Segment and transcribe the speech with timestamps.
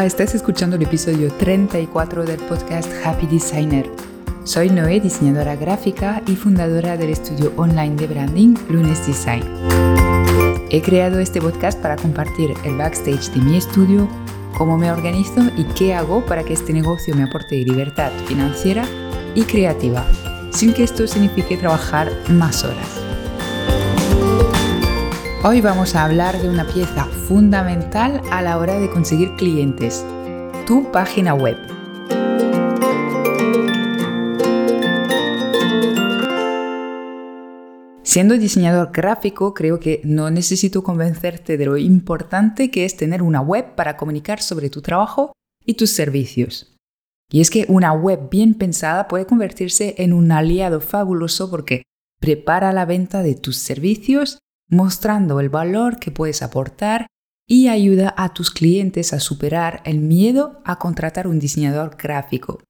[0.00, 3.86] Hola, estás escuchando el episodio 34 del podcast Happy Designer.
[4.44, 9.44] Soy Noé, diseñadora gráfica y fundadora del estudio online de branding Lunes Design.
[10.70, 14.08] He creado este podcast para compartir el backstage de mi estudio,
[14.56, 18.86] cómo me organizo y qué hago para que este negocio me aporte libertad financiera
[19.34, 20.06] y creativa,
[20.50, 22.99] sin que esto signifique trabajar más horas.
[25.42, 30.04] Hoy vamos a hablar de una pieza fundamental a la hora de conseguir clientes,
[30.66, 31.56] tu página web.
[38.02, 43.40] Siendo diseñador gráfico, creo que no necesito convencerte de lo importante que es tener una
[43.40, 45.32] web para comunicar sobre tu trabajo
[45.64, 46.76] y tus servicios.
[47.32, 51.84] Y es que una web bien pensada puede convertirse en un aliado fabuloso porque
[52.20, 54.36] prepara la venta de tus servicios
[54.70, 57.06] mostrando el valor que puedes aportar
[57.46, 62.62] y ayuda a tus clientes a superar el miedo a contratar un diseñador gráfico.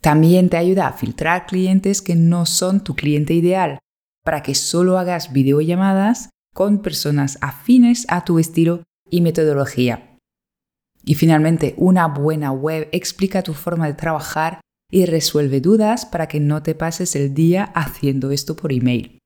[0.00, 3.78] También te ayuda a filtrar clientes que no son tu cliente ideal,
[4.22, 10.18] para que solo hagas videollamadas con personas afines a tu estilo y metodología.
[11.04, 16.40] Y finalmente, una buena web explica tu forma de trabajar y resuelve dudas para que
[16.40, 19.19] no te pases el día haciendo esto por email.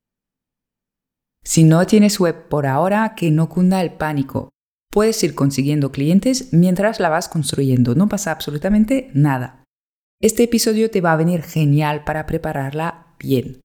[1.44, 4.48] Si no tienes web por ahora, que no cunda el pánico.
[4.90, 9.62] Puedes ir consiguiendo clientes mientras la vas construyendo, no pasa absolutamente nada.
[10.22, 13.60] Este episodio te va a venir genial para prepararla bien.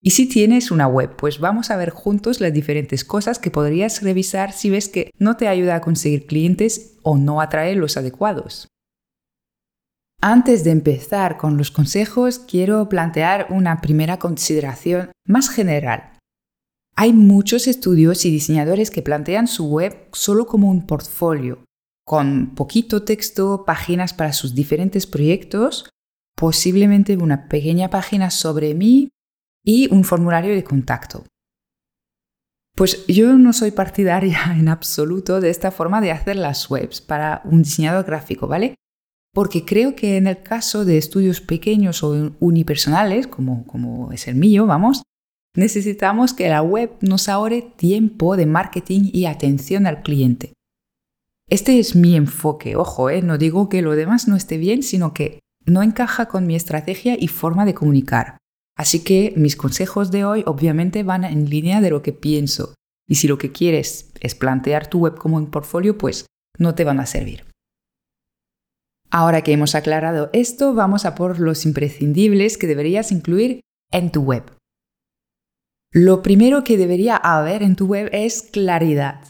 [0.00, 4.02] Y si tienes una web, pues vamos a ver juntos las diferentes cosas que podrías
[4.02, 8.68] revisar si ves que no te ayuda a conseguir clientes o no atrae los adecuados.
[10.20, 16.11] Antes de empezar con los consejos, quiero plantear una primera consideración más general.
[16.94, 21.64] Hay muchos estudios y diseñadores que plantean su web solo como un portfolio,
[22.04, 25.88] con poquito texto, páginas para sus diferentes proyectos,
[26.36, 29.08] posiblemente una pequeña página sobre mí
[29.64, 31.24] y un formulario de contacto.
[32.74, 37.42] Pues yo no soy partidaria en absoluto de esta forma de hacer las webs para
[37.44, 38.74] un diseñador gráfico, ¿vale?
[39.34, 44.34] Porque creo que en el caso de estudios pequeños o unipersonales, como, como es el
[44.34, 45.02] mío, vamos,
[45.54, 50.54] Necesitamos que la web nos ahorre tiempo de marketing y atención al cliente.
[51.48, 53.20] Este es mi enfoque, ojo, ¿eh?
[53.20, 57.16] no digo que lo demás no esté bien, sino que no encaja con mi estrategia
[57.18, 58.38] y forma de comunicar.
[58.76, 62.74] Así que mis consejos de hoy obviamente van en línea de lo que pienso.
[63.06, 66.26] Y si lo que quieres es plantear tu web como un portfolio, pues
[66.58, 67.44] no te van a servir.
[69.10, 74.22] Ahora que hemos aclarado esto, vamos a por los imprescindibles que deberías incluir en tu
[74.22, 74.44] web.
[75.94, 79.20] Lo primero que debería haber en tu web es claridad.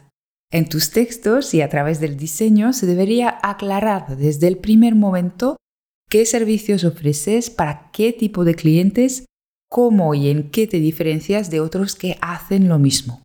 [0.52, 5.56] En tus textos y a través del diseño se debería aclarar desde el primer momento
[6.08, 9.26] qué servicios ofreces para qué tipo de clientes,
[9.68, 13.24] cómo y en qué te diferencias de otros que hacen lo mismo.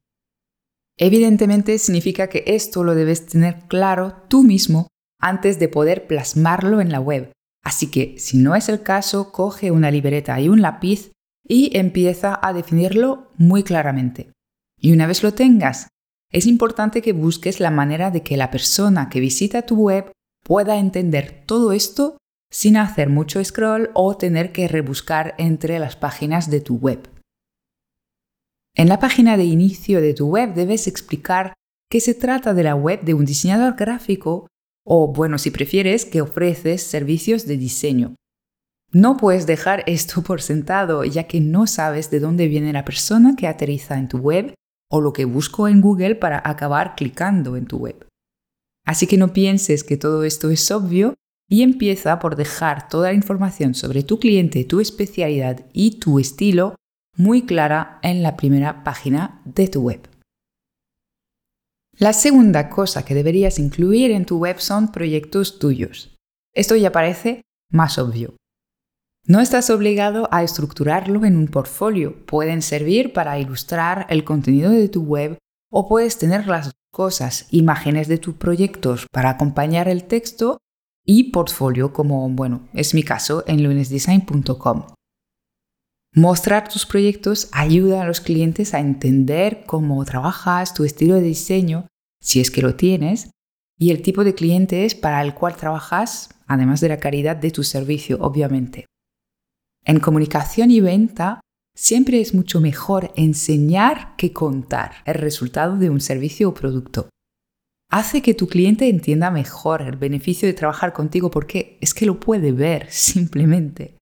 [0.97, 4.87] Evidentemente significa que esto lo debes tener claro tú mismo
[5.21, 7.31] antes de poder plasmarlo en la web.
[7.63, 11.11] Así que si no es el caso, coge una libreta y un lápiz
[11.47, 14.31] y empieza a definirlo muy claramente.
[14.79, 15.87] Y una vez lo tengas,
[16.31, 20.11] es importante que busques la manera de que la persona que visita tu web
[20.43, 22.17] pueda entender todo esto
[22.51, 27.09] sin hacer mucho scroll o tener que rebuscar entre las páginas de tu web.
[28.75, 31.53] En la página de inicio de tu web debes explicar
[31.89, 34.47] que se trata de la web de un diseñador gráfico
[34.85, 38.15] o, bueno, si prefieres, que ofreces servicios de diseño,
[38.91, 43.35] no puedes dejar esto por sentado, ya que no sabes de dónde viene la persona
[43.35, 44.53] que aterriza en tu web
[44.89, 48.07] o lo que busco en Google para acabar clicando en tu web.
[48.85, 51.15] Así que no pienses que todo esto es obvio
[51.49, 56.75] y empieza por dejar toda la información sobre tu cliente, tu especialidad y tu estilo
[57.15, 60.07] muy clara en la primera página de tu web.
[61.97, 66.15] La segunda cosa que deberías incluir en tu web son proyectos tuyos.
[66.53, 67.41] Esto ya parece
[67.71, 68.35] más obvio,
[69.27, 72.25] no estás obligado a estructurarlo en un portfolio.
[72.25, 75.37] Pueden servir para ilustrar el contenido de tu web
[75.69, 80.59] o puedes tener las cosas, imágenes de tus proyectos para acompañar el texto
[81.05, 84.87] y portfolio como, bueno, es mi caso en lunesdesign.com.
[86.15, 91.87] Mostrar tus proyectos ayuda a los clientes a entender cómo trabajas, tu estilo de diseño,
[92.21, 93.29] si es que lo tienes,
[93.77, 97.63] y el tipo de clientes para el cual trabajas, además de la calidad de tu
[97.63, 98.85] servicio, obviamente.
[99.87, 101.39] En comunicación y venta,
[101.73, 107.09] siempre es mucho mejor enseñar que contar el resultado de un servicio o producto.
[107.89, 112.19] hace que tu cliente entienda mejor el beneficio de trabajar contigo porque es que lo
[112.19, 113.95] puede ver simplemente.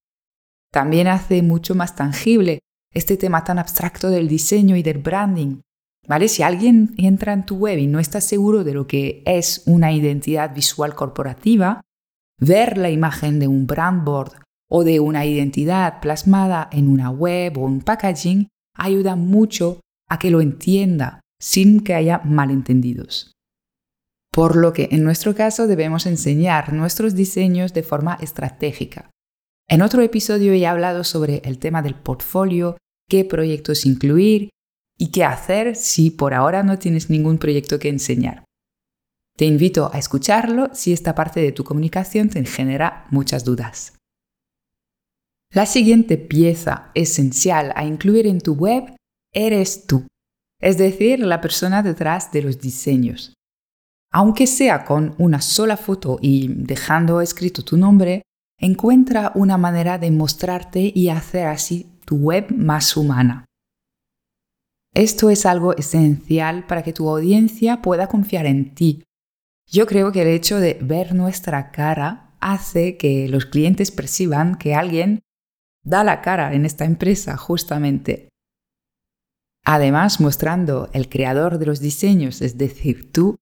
[0.72, 2.58] También hace mucho más tangible
[2.92, 5.60] este tema tan abstracto del diseño y del branding.
[6.08, 6.26] ¿Vale?
[6.26, 9.92] Si alguien entra en tu web y no está seguro de lo que es una
[9.92, 11.80] identidad visual corporativa,
[12.40, 17.58] ver la imagen de un brand board o de una identidad plasmada en una web
[17.58, 23.32] o un packaging ayuda mucho a que lo entienda sin que haya malentendidos.
[24.32, 29.10] Por lo que en nuestro caso debemos enseñar nuestros diseños de forma estratégica.
[29.68, 32.76] En otro episodio he hablado sobre el tema del portfolio,
[33.08, 34.50] qué proyectos incluir
[34.98, 38.44] y qué hacer si por ahora no tienes ningún proyecto que enseñar.
[39.36, 43.95] Te invito a escucharlo si esta parte de tu comunicación te genera muchas dudas.
[45.52, 48.94] La siguiente pieza esencial a incluir en tu web
[49.32, 50.06] eres tú,
[50.60, 53.34] es decir, la persona detrás de los diseños.
[54.12, 58.22] Aunque sea con una sola foto y dejando escrito tu nombre,
[58.58, 63.44] encuentra una manera de mostrarte y hacer así tu web más humana.
[64.94, 69.04] Esto es algo esencial para que tu audiencia pueda confiar en ti.
[69.70, 74.74] Yo creo que el hecho de ver nuestra cara hace que los clientes perciban que
[74.74, 75.20] alguien
[75.86, 78.28] da la cara en esta empresa justamente.
[79.64, 83.36] Además, mostrando el creador de los diseños, es decir, tú,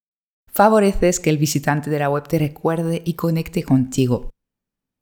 [0.51, 4.29] favoreces que el visitante de la web te recuerde y conecte contigo.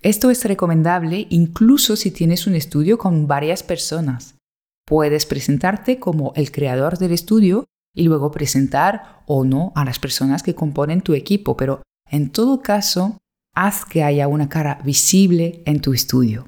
[0.01, 4.36] Esto es recomendable incluso si tienes un estudio con varias personas.
[4.86, 7.66] Puedes presentarte como el creador del estudio
[7.96, 12.62] y luego presentar o no a las personas que componen tu equipo, pero en todo
[12.62, 13.18] caso,
[13.56, 16.48] haz que haya una cara visible en tu estudio.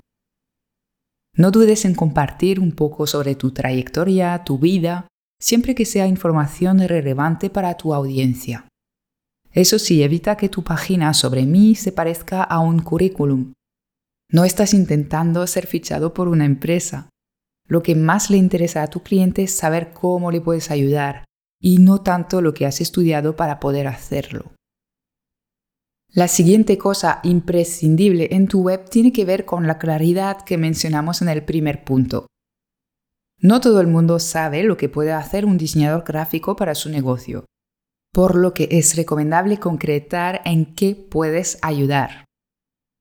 [1.38, 5.08] No dudes en compartir un poco sobre tu trayectoria, tu vida,
[5.40, 8.68] siempre que sea información relevante para tu audiencia.
[9.52, 13.54] Eso sí, evita que tu página sobre mí se parezca a un currículum.
[14.32, 17.10] No estás intentando ser fichado por una empresa.
[17.68, 21.26] Lo que más le interesa a tu cliente es saber cómo le puedes ayudar
[21.62, 24.55] y no tanto lo que has estudiado para poder hacerlo.
[26.16, 31.22] La siguiente cosa imprescindible en tu web tiene que ver con la claridad que mencionamos
[31.22, 32.26] en el primer punto.
[33.40, 37.46] No todo el mundo sabe lo que puede hacer un diseñador gráfico para su negocio
[38.16, 42.24] por lo que es recomendable concretar en qué puedes ayudar.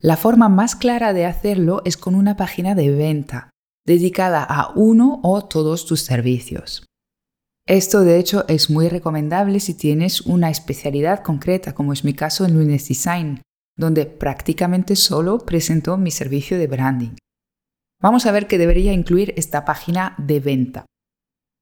[0.00, 3.50] La forma más clara de hacerlo es con una página de venta,
[3.86, 6.84] dedicada a uno o todos tus servicios.
[7.66, 12.44] Esto de hecho es muy recomendable si tienes una especialidad concreta, como es mi caso
[12.44, 13.40] en Lunes Design,
[13.74, 17.16] donde prácticamente solo presento mi servicio de branding.
[18.02, 20.84] Vamos a ver qué debería incluir esta página de venta.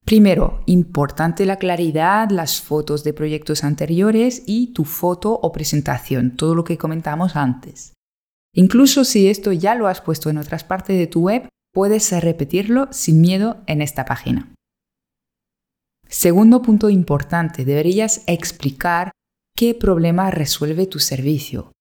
[0.03, 6.53] Primero, importante la claridad, las fotos de proyectos anteriores y tu foto o presentación, todo
[6.53, 7.93] lo que comentamos antes.
[8.53, 12.89] Incluso si esto ya lo has puesto en otras partes de tu web, puedes repetirlo
[12.91, 14.53] sin miedo en esta página.
[16.13, 19.11] Segundo punto importante, deberías explicar
[19.57, 21.71] qué problema resuelve tu servicio.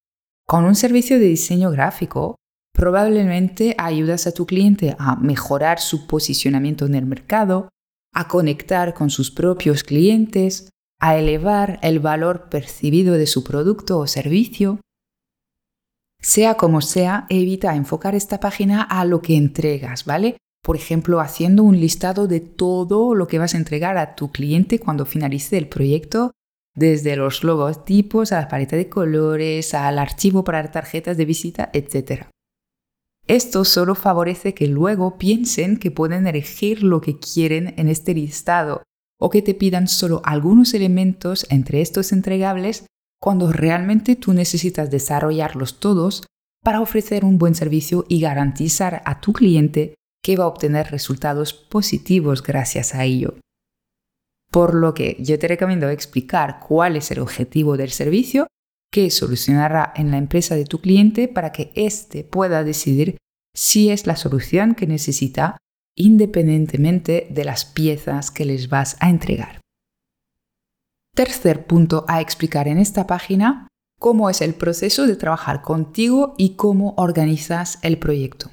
[0.48, 2.36] Con un servicio de diseño gráfico,
[2.72, 7.68] probablemente ayudas a tu cliente a mejorar su posicionamiento en el mercado,
[8.14, 14.06] a conectar con sus propios clientes, a elevar el valor percibido de su producto o
[14.06, 14.80] servicio.
[16.22, 20.38] Sea como sea, evita enfocar esta página a lo que entregas, ¿vale?
[20.62, 24.78] Por ejemplo, haciendo un listado de todo lo que vas a entregar a tu cliente
[24.78, 26.30] cuando finalice el proyecto,
[26.74, 32.26] desde los logotipos a la paleta de colores, al archivo para tarjetas de visita, etc.
[33.26, 38.82] Esto solo favorece que luego piensen que pueden elegir lo que quieren en este listado
[39.20, 42.86] o que te pidan solo algunos elementos entre estos entregables
[43.20, 46.24] cuando realmente tú necesitas desarrollarlos todos
[46.64, 51.52] para ofrecer un buen servicio y garantizar a tu cliente que va a obtener resultados
[51.52, 53.34] positivos gracias a ello.
[54.50, 58.46] Por lo que yo te recomiendo explicar cuál es el objetivo del servicio
[58.92, 63.16] que solucionará en la empresa de tu cliente para que éste pueda decidir
[63.54, 65.56] si es la solución que necesita
[65.96, 69.60] independientemente de las piezas que les vas a entregar.
[71.14, 76.56] Tercer punto a explicar en esta página, cómo es el proceso de trabajar contigo y
[76.56, 78.50] cómo organizas el proyecto.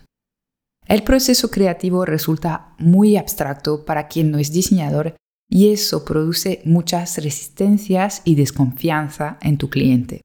[0.89, 5.15] El proceso creativo resulta muy abstracto para quien no es diseñador
[5.48, 10.22] y eso produce muchas resistencias y desconfianza en tu cliente.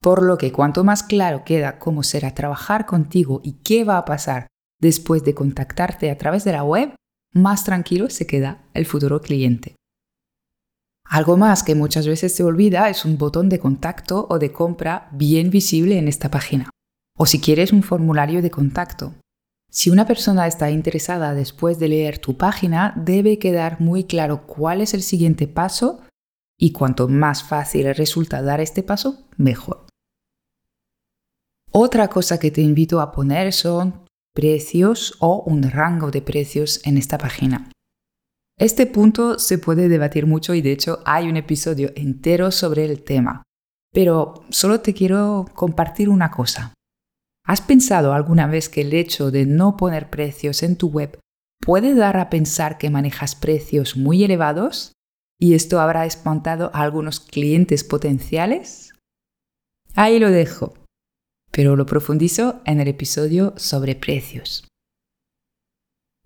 [0.00, 4.04] Por lo que cuanto más claro queda cómo será trabajar contigo y qué va a
[4.04, 4.46] pasar
[4.80, 6.94] después de contactarte a través de la web,
[7.34, 9.74] más tranquilo se queda el futuro cliente.
[11.04, 15.08] Algo más que muchas veces se olvida es un botón de contacto o de compra
[15.10, 16.70] bien visible en esta página.
[17.18, 19.14] O si quieres un formulario de contacto.
[19.74, 24.82] Si una persona está interesada después de leer tu página, debe quedar muy claro cuál
[24.82, 26.02] es el siguiente paso
[26.58, 29.86] y cuanto más fácil resulta dar este paso, mejor.
[31.70, 36.98] Otra cosa que te invito a poner son precios o un rango de precios en
[36.98, 37.70] esta página.
[38.58, 43.02] Este punto se puede debatir mucho y de hecho hay un episodio entero sobre el
[43.02, 43.42] tema.
[43.90, 46.74] Pero solo te quiero compartir una cosa.
[47.44, 51.18] ¿Has pensado alguna vez que el hecho de no poner precios en tu web
[51.60, 54.92] puede dar a pensar que manejas precios muy elevados?
[55.40, 58.92] ¿Y esto habrá espantado a algunos clientes potenciales?
[59.94, 60.74] Ahí lo dejo,
[61.50, 64.68] pero lo profundizo en el episodio sobre precios.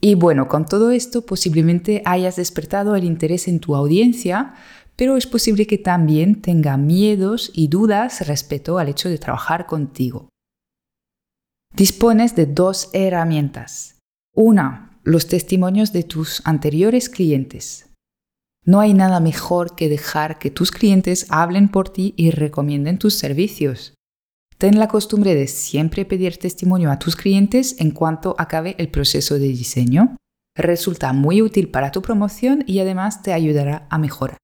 [0.02, 4.54] Y bueno, con todo esto posiblemente hayas despertado el interés en tu audiencia,
[4.96, 10.28] pero es posible que también tenga miedos y dudas respecto al hecho de trabajar contigo.
[11.76, 13.98] Dispones de dos herramientas.
[14.34, 17.90] Una, los testimonios de tus anteriores clientes.
[18.64, 23.12] No hay nada mejor que dejar que tus clientes hablen por ti y recomienden tus
[23.16, 23.92] servicios.
[24.56, 29.34] Ten la costumbre de siempre pedir testimonio a tus clientes en cuanto acabe el proceso
[29.34, 30.16] de diseño.
[30.56, 34.38] Resulta muy útil para tu promoción y además te ayudará a mejorar.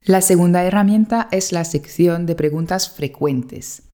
[0.00, 3.87] La segunda herramienta es la sección de preguntas frecuentes.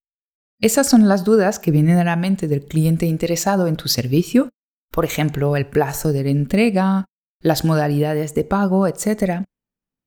[0.64, 4.48] Esas son las dudas que vienen a la mente del cliente interesado en tu servicio,
[4.90, 7.04] por ejemplo, el plazo de la entrega,
[7.42, 9.44] las modalidades de pago, etc.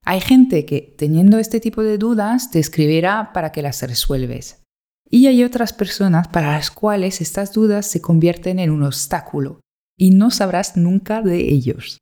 [0.04, 4.64] Hay gente que, teniendo este tipo de dudas, te escribirá para que las resuelves.
[5.08, 9.60] Y hay otras personas para las cuales estas dudas se convierten en un obstáculo
[9.96, 12.00] y no sabrás nunca de ellos.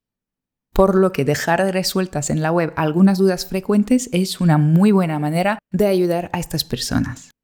[0.73, 5.19] Por lo que dejar resueltas en la web algunas dudas frecuentes es una muy buena
[5.19, 7.34] manera de ayudar a estas personas.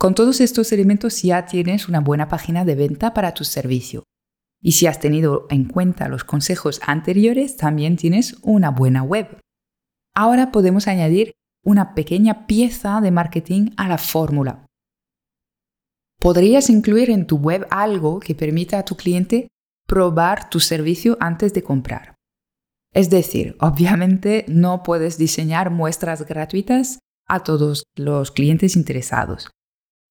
[0.00, 4.04] Con todos estos elementos ya tienes una buena página de venta para tu servicio.
[4.62, 9.38] Y si has tenido en cuenta los consejos anteriores, también tienes una buena web.
[10.14, 14.64] Ahora podemos añadir una pequeña pieza de marketing a la fórmula.
[16.18, 19.48] Podrías incluir en tu web algo que permita a tu cliente
[19.86, 22.14] probar tu servicio antes de comprar.
[22.94, 29.50] Es decir, obviamente no puedes diseñar muestras gratuitas a todos los clientes interesados,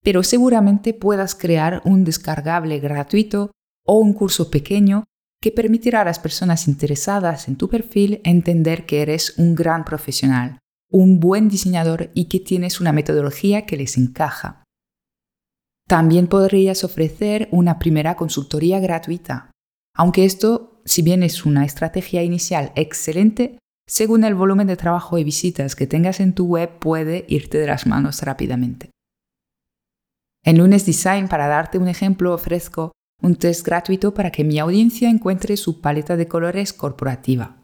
[0.03, 3.51] pero seguramente puedas crear un descargable gratuito
[3.85, 5.05] o un curso pequeño
[5.41, 10.59] que permitirá a las personas interesadas en tu perfil entender que eres un gran profesional,
[10.91, 14.63] un buen diseñador y que tienes una metodología que les encaja.
[15.87, 19.51] También podrías ofrecer una primera consultoría gratuita,
[19.95, 25.23] aunque esto, si bien es una estrategia inicial excelente, según el volumen de trabajo y
[25.23, 28.91] visitas que tengas en tu web puede irte de las manos rápidamente.
[30.43, 32.91] En Lunes Design, para darte un ejemplo, ofrezco
[33.21, 37.57] un test gratuito para que mi audiencia encuentre su paleta de colores corporativa.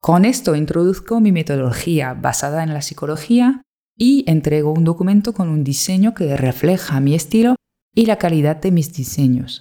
[0.00, 3.62] Con esto introduzco mi metodología basada en la psicología
[3.98, 7.56] y entrego un documento con un diseño que refleja mi estilo
[7.94, 9.60] y la calidad de mis diseños.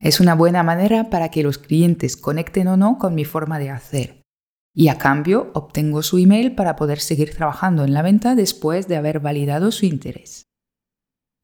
[0.00, 3.70] Es una buena manera para que los clientes conecten o no con mi forma de
[3.70, 4.22] hacer.
[4.74, 8.96] Y a cambio obtengo su email para poder seguir trabajando en la venta después de
[8.96, 10.45] haber validado su interés.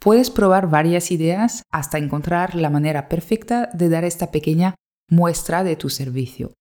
[0.02, 4.74] Puedes probar varias ideas hasta encontrar la manera perfecta de dar esta pequeña
[5.08, 6.54] muestra de tu servicio.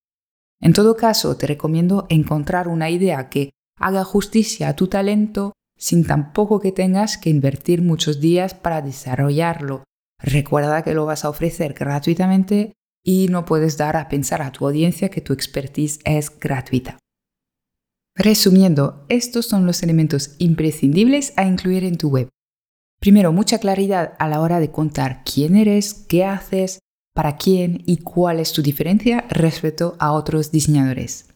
[0.61, 6.05] En todo caso, te recomiendo encontrar una idea que haga justicia a tu talento sin
[6.05, 9.85] tampoco que tengas que invertir muchos días para desarrollarlo.
[10.19, 14.67] Recuerda que lo vas a ofrecer gratuitamente y no puedes dar a pensar a tu
[14.67, 16.99] audiencia que tu expertise es gratuita.
[18.15, 22.29] Resumiendo, estos son los elementos imprescindibles a incluir en tu web.
[23.01, 26.79] Primero, mucha claridad a la hora de contar quién eres, qué haces,
[27.15, 31.33] para quién y cuál es tu diferencia respecto a otros diseñadores.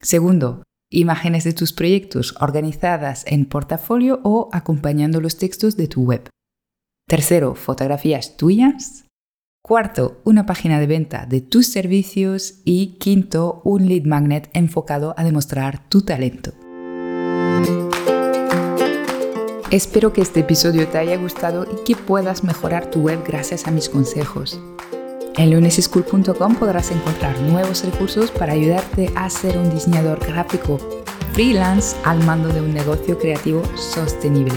[0.00, 6.30] Segundo, imágenes de tus proyectos organizadas en portafolio o acompañando los textos de tu web.
[7.06, 9.04] Tercero, fotografías tuyas.
[9.62, 12.62] Cuarto, una página de venta de tus servicios.
[12.64, 16.52] Y quinto, un lead magnet enfocado a demostrar tu talento.
[19.72, 23.70] Espero que este episodio te haya gustado y que puedas mejorar tu web gracias a
[23.70, 24.60] mis consejos.
[25.38, 30.78] En luneseschool.com podrás encontrar nuevos recursos para ayudarte a ser un diseñador gráfico
[31.32, 34.52] freelance al mando de un negocio creativo sostenible.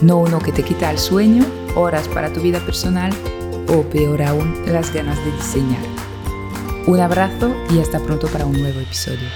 [0.00, 1.44] No uno que te quita el sueño,
[1.76, 3.12] horas para tu vida personal
[3.68, 5.82] o peor aún, las ganas de diseñar.
[6.88, 9.28] Un abrazo y hasta pronto para un nuevo episodio.